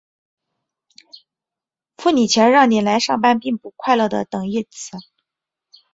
[1.95, 4.97] 付你钱让你来上班并不快乐的等义词。